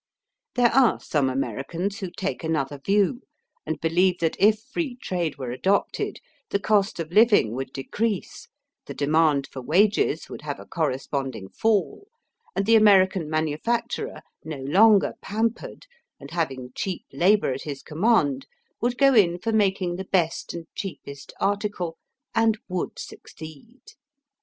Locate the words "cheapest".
20.73-21.31